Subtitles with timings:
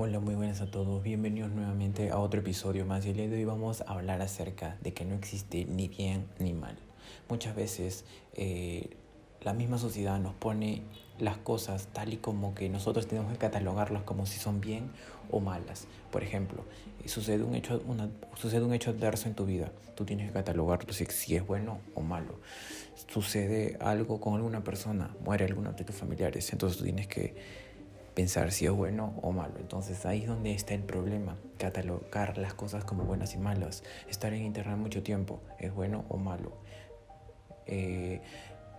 [0.00, 1.02] Hola, muy buenas a todos.
[1.02, 3.04] Bienvenidos nuevamente a otro episodio más.
[3.04, 6.28] Y el día de hoy vamos a hablar acerca de que no existe ni bien
[6.38, 6.78] ni mal.
[7.28, 8.90] Muchas veces eh,
[9.40, 10.82] la misma sociedad nos pone
[11.18, 14.92] las cosas tal y como que nosotros tenemos que catalogarlas como si son bien
[15.32, 15.88] o malas.
[16.12, 16.62] Por ejemplo,
[17.06, 19.72] sucede un hecho, una, sucede un hecho adverso en tu vida.
[19.96, 22.38] Tú tienes que catalogar si, si es bueno o malo.
[23.08, 26.52] Sucede algo con alguna persona, muere alguno de tus familiares.
[26.52, 27.67] Entonces tú tienes que
[28.18, 29.54] pensar si es bueno o malo.
[29.60, 33.84] Entonces ahí es donde está el problema, catalogar las cosas como buenas y malas.
[34.08, 36.58] Estar en internet mucho tiempo, es bueno o malo.
[37.66, 38.20] Eh,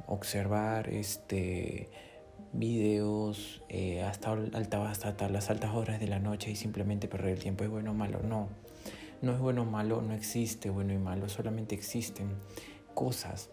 [0.08, 1.90] observar este
[2.52, 7.64] videos eh, hasta, hasta las altas horas de la noche y simplemente perder el tiempo
[7.64, 8.20] es bueno o malo.
[8.22, 8.50] No,
[9.22, 12.28] no es bueno o malo, no existe bueno y malo, solamente existen
[12.94, 13.50] cosas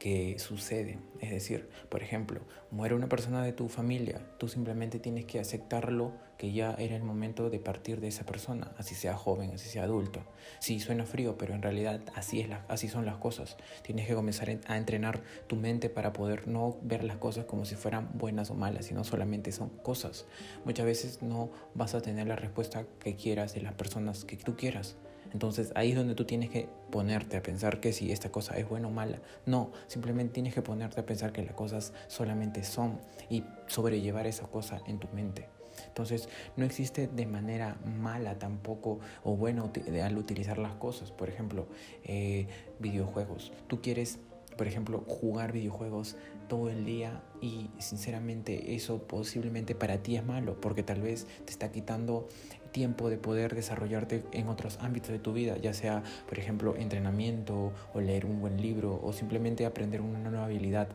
[0.00, 0.98] que sucede.
[1.20, 2.40] Es decir, por ejemplo,
[2.70, 7.02] muere una persona de tu familia, tú simplemente tienes que aceptarlo que ya era el
[7.02, 10.24] momento de partir de esa persona, así sea joven, así sea adulto.
[10.58, 13.58] Sí, suena frío, pero en realidad así, es así son las cosas.
[13.82, 17.74] Tienes que comenzar a entrenar tu mente para poder no ver las cosas como si
[17.74, 20.24] fueran buenas o malas, sino solamente son cosas.
[20.64, 24.56] Muchas veces no vas a tener la respuesta que quieras de las personas que tú
[24.56, 24.96] quieras
[25.32, 28.68] entonces ahí es donde tú tienes que ponerte a pensar que si esta cosa es
[28.68, 29.20] buena o mala.
[29.46, 34.46] No, simplemente tienes que ponerte a pensar que las cosas solamente son y sobrellevar esa
[34.46, 35.48] cosa en tu mente.
[35.86, 39.70] Entonces no existe de manera mala tampoco o bueno
[40.02, 41.10] al utilizar las cosas.
[41.10, 41.66] Por ejemplo,
[42.04, 42.46] eh,
[42.78, 43.52] videojuegos.
[43.66, 44.18] Tú quieres
[44.56, 46.16] por ejemplo, jugar videojuegos
[46.50, 51.52] todo el día y sinceramente eso posiblemente para ti es malo porque tal vez te
[51.52, 52.26] está quitando
[52.72, 57.72] tiempo de poder desarrollarte en otros ámbitos de tu vida, ya sea, por ejemplo, entrenamiento
[57.94, 60.88] o leer un buen libro o simplemente aprender una nueva habilidad.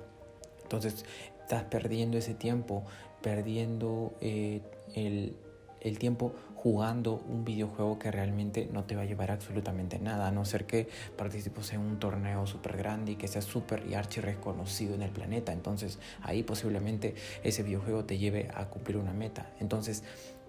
[0.64, 1.06] Entonces,
[1.42, 2.84] estás perdiendo ese tiempo,
[3.22, 4.62] perdiendo eh,
[4.94, 5.38] el,
[5.86, 10.32] el tiempo jugando un videojuego que realmente no te va a llevar absolutamente nada, a
[10.32, 14.20] no ser que participes en un torneo súper grande y que sea súper y archi
[14.20, 15.54] reconocido en el planeta.
[15.54, 17.14] Entonces ahí posiblemente
[17.44, 19.52] ese videojuego te lleve a cumplir una meta.
[19.60, 20.04] Entonces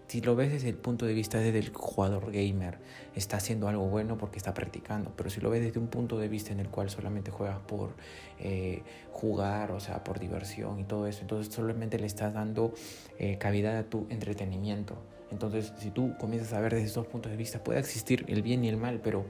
[0.08, 2.78] si lo ves desde el punto de vista del jugador gamer,
[3.14, 6.28] está haciendo algo bueno porque está practicando, pero si lo ves desde un punto de
[6.28, 7.94] vista en el cual solamente juegas por
[8.38, 12.72] eh, jugar, o sea, por diversión y todo eso, entonces solamente le estás dando
[13.18, 14.96] eh, cavidad a tu entretenimiento.
[15.32, 18.64] Entonces, si tú comienzas a ver desde esos puntos de vista, puede existir el bien
[18.64, 19.26] y el mal, pero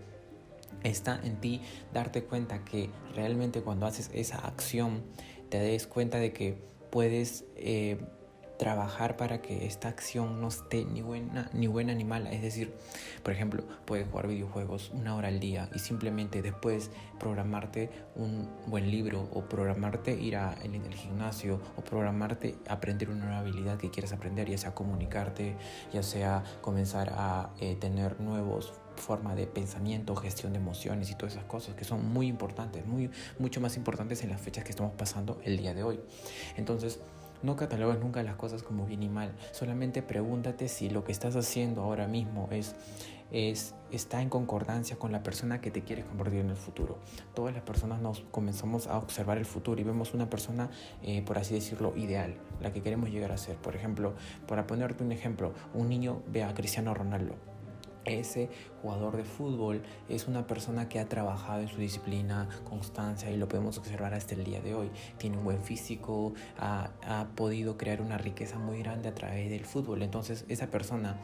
[0.83, 1.63] está en ti
[1.95, 5.03] darte cuenta que realmente cuando haces esa acción,
[5.49, 6.59] te des cuenta de que
[6.91, 7.45] puedes...
[7.57, 7.99] Eh,
[8.59, 12.31] trabajar para que esta acción no esté ni buena ni buena ni mala.
[12.31, 12.75] Es decir,
[13.23, 18.91] por ejemplo, puedes jugar videojuegos una hora al día y simplemente después programarte un buen
[18.91, 24.13] libro o programarte ir a, el gimnasio o programarte aprender una nueva habilidad que quieras
[24.13, 25.57] aprender, ya sea comunicarte,
[25.93, 31.35] ya sea comenzar a eh, tener nuevos forma de pensamiento, gestión de emociones y todas
[31.35, 34.93] esas cosas que son muy importantes, muy, mucho más importantes en las fechas que estamos
[34.95, 36.01] pasando el día de hoy.
[36.57, 37.01] Entonces,
[37.43, 39.33] no catalogues nunca las cosas como bien y mal.
[39.53, 42.75] Solamente pregúntate si lo que estás haciendo ahora mismo es,
[43.31, 46.99] es, está en concordancia con la persona que te quieres convertir en el futuro.
[47.35, 50.71] Todas las personas nos comenzamos a observar el futuro y vemos una persona,
[51.03, 53.57] eh, por así decirlo, ideal, la que queremos llegar a ser.
[53.57, 54.15] Por ejemplo,
[54.47, 57.35] para ponerte un ejemplo, un niño ve a Cristiano Ronaldo
[58.07, 58.49] ese
[58.83, 63.49] jugador de fútbol es una persona que ha trabajado en su disciplina, constancia y lo
[63.49, 64.91] podemos observar hasta el día de hoy.
[65.19, 66.91] Tiene un buen físico, ha,
[67.35, 70.03] podido crear una riqueza muy grande a través del fútbol.
[70.03, 71.17] Entonces esa persona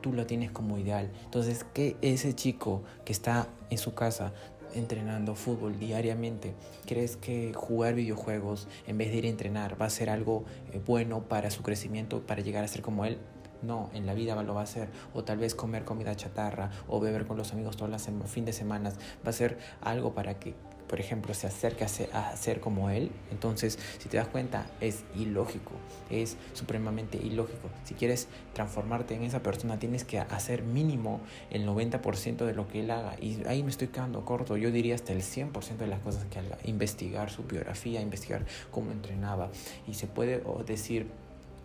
[0.00, 1.10] tú lo tienes como ideal.
[1.24, 4.32] Entonces que ese chico que está en su casa
[4.74, 6.54] entrenando fútbol diariamente,
[6.84, 10.80] ¿crees que jugar videojuegos en vez de ir a entrenar va a ser algo eh,
[10.84, 13.18] bueno para su crecimiento, para llegar a ser como él?
[13.62, 14.88] No, en la vida lo va a hacer.
[15.14, 18.52] O tal vez comer comida chatarra o beber con los amigos todas las fin de
[18.52, 18.92] semana
[19.24, 20.54] va a ser algo para que,
[20.88, 23.10] por ejemplo, se acerque a ser, como él.
[23.30, 25.72] Entonces, si te das cuenta, es ilógico,
[26.10, 27.68] es supremamente ilógico.
[27.84, 31.20] Si quieres transformarte en esa persona, tienes que hacer mínimo
[31.50, 33.16] el 90% de lo que él haga.
[33.20, 34.56] Y ahí me estoy quedando corto.
[34.56, 36.58] Yo diría hasta el 100% de las cosas que haga.
[36.64, 39.50] Investigar su biografía, investigar cómo entrenaba.
[39.88, 41.08] Y se puede decir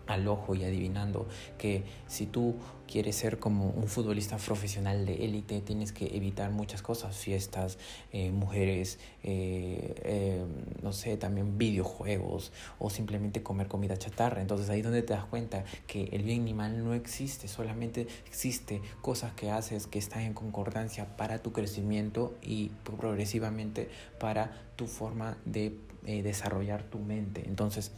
[0.06, 1.26] al ojo y adivinando
[1.58, 2.56] que si tú
[2.92, 7.78] quieres ser como un futbolista profesional de élite tienes que evitar muchas cosas, fiestas,
[8.12, 10.44] eh, mujeres, eh, eh,
[10.82, 14.42] no sé, también videojuegos o simplemente comer comida chatarra.
[14.42, 18.06] Entonces ahí es donde te das cuenta que el bien ni mal no existe, solamente
[18.26, 23.88] existe cosas que haces que están en concordancia para tu crecimiento y progresivamente
[24.20, 27.42] para tu forma de desarrollar tu mente.
[27.46, 27.92] Entonces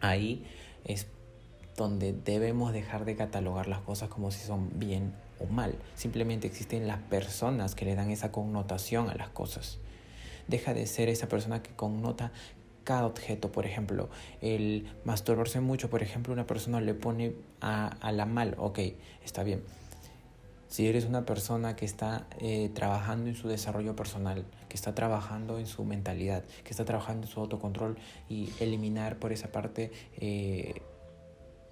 [0.00, 0.44] ahí
[0.84, 1.06] es
[1.76, 5.74] donde debemos dejar de catalogar las cosas como si son bien o mal.
[5.96, 9.78] Simplemente existen las personas que le dan esa connotación a las cosas.
[10.48, 12.32] Deja de ser esa persona que connota
[12.84, 13.50] cada objeto.
[13.50, 14.08] Por ejemplo,
[14.40, 18.78] el masturbarse mucho, por ejemplo, una persona le pone a, a la mal, ok,
[19.24, 19.62] está bien.
[20.74, 25.60] Si eres una persona que está eh, trabajando en su desarrollo personal, que está trabajando
[25.60, 27.96] en su mentalidad, que está trabajando en su autocontrol
[28.28, 30.82] y eliminar por esa parte eh,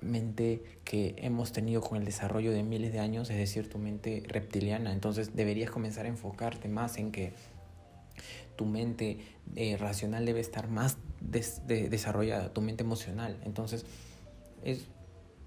[0.02, 4.22] mente que hemos tenido con el desarrollo de miles de años, es decir, tu mente
[4.26, 4.92] reptiliana.
[4.92, 7.32] Entonces deberías comenzar a enfocarte más en que
[8.56, 9.18] tu mente
[9.56, 13.38] eh, racional debe estar más desarrollada, tu mente emocional.
[13.44, 13.86] Entonces,
[14.62, 14.86] es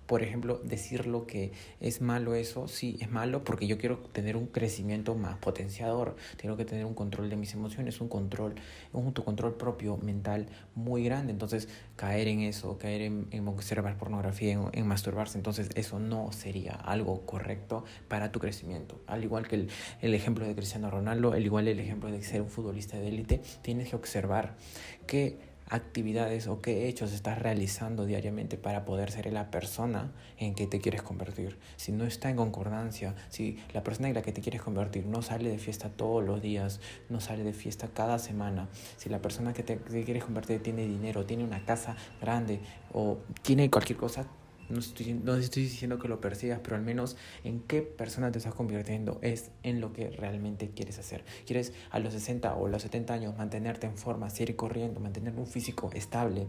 [0.08, 4.38] por ejemplo, decir lo que es malo eso, sí, es malo porque yo quiero tener
[4.38, 8.56] un crecimiento más potenciador, tengo que tener un control de mis emociones, un control,
[8.94, 14.88] un autocontrol propio mental muy grande, entonces caer en eso, caer en, observar pornografía, en,
[14.88, 19.02] masturbarse, entonces eso no sería algo correcto para tu crecimiento.
[19.08, 19.70] Al igual que el,
[20.02, 23.42] el ejemplo de Cristiano Ronaldo, al igual el ejemplo de ser un futbolista de élite,
[23.62, 24.56] tienes que observar
[25.08, 30.68] que actividades o qué hechos estás realizando diariamente para poder ser la persona en que
[30.68, 31.58] te quieres convertir.
[31.76, 35.22] Si no está en concordancia, si la persona en la que te quieres convertir no
[35.22, 36.80] sale de fiesta todos los días,
[37.10, 41.26] no sale de fiesta cada semana, si la persona que te, quieres convertir tiene dinero,
[41.26, 42.60] tiene una casa grande
[42.94, 44.28] o tiene cualquier cosa,
[44.70, 48.40] no estoy, no estoy diciendo que lo persigas, pero al menos en qué persona te
[48.40, 51.24] estás convirtiendo es en lo que realmente quieres hacer.
[51.46, 55.48] ¿Quieres a los 60 o los 70 años mantenerte en forma, seguir corriendo, mantener un
[55.48, 56.48] físico estable?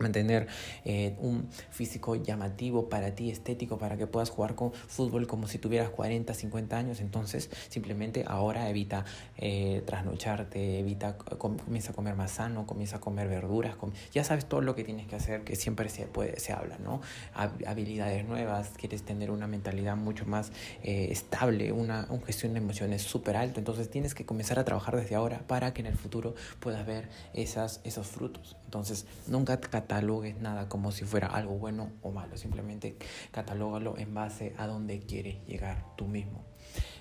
[0.00, 0.48] Mantener
[0.84, 5.58] eh, un físico llamativo para ti, estético, para que puedas jugar con fútbol como si
[5.58, 7.00] tuvieras 40, 50 años.
[7.00, 9.04] Entonces, simplemente ahora evita
[9.36, 13.76] eh, trasnocharte, evita, comienza a comer más sano, comienza a comer verduras,
[14.12, 17.00] ya sabes todo lo que tienes que hacer, que siempre se, puede, se habla, ¿no?
[17.34, 20.52] habilidades nuevas, quieres tener una mentalidad mucho más
[20.82, 23.60] eh, estable, una, una gestión de emociones súper alta.
[23.60, 27.08] Entonces, tienes que comenzar a trabajar desde ahora para que en el futuro puedas ver
[27.34, 28.56] esas, esos frutos.
[28.64, 29.60] Entonces, nunca
[29.90, 32.94] catalogues nada como si fuera algo bueno o malo, simplemente
[33.32, 36.44] catalógalo en base a donde quieres llegar tú mismo.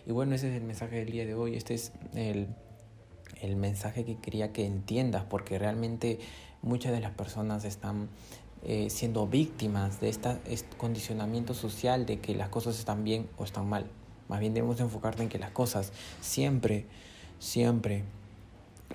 [0.07, 2.47] Y bueno, ese es el mensaje del día de hoy, este es el,
[3.41, 6.17] el mensaje que quería que entiendas, porque realmente
[6.63, 8.09] muchas de las personas están
[8.63, 10.39] eh, siendo víctimas de este
[10.77, 13.85] condicionamiento social de que las cosas están bien o están mal.
[14.29, 16.87] Más bien debemos enfocarte en que las cosas siempre,
[17.37, 18.03] siempre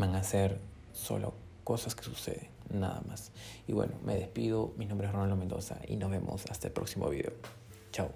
[0.01, 0.59] van a ser
[0.93, 1.33] solo
[1.63, 3.33] cosas que suceden nada más.
[3.67, 4.73] Y bueno, me despido.
[4.77, 7.33] Mi nombre es Ronaldo Mendoza y nos vemos hasta el próximo video.
[7.93, 8.11] Chao.